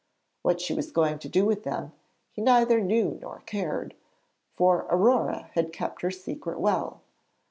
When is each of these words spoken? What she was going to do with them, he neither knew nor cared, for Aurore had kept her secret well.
What 0.41 0.59
she 0.59 0.73
was 0.73 0.89
going 0.91 1.19
to 1.19 1.29
do 1.29 1.45
with 1.45 1.61
them, 1.63 1.91
he 2.31 2.41
neither 2.41 2.81
knew 2.81 3.19
nor 3.21 3.41
cared, 3.45 3.93
for 4.55 4.87
Aurore 4.91 5.51
had 5.53 5.71
kept 5.71 6.01
her 6.01 6.09
secret 6.09 6.59
well. 6.59 7.01